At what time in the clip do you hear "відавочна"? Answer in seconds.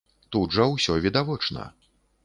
1.05-1.71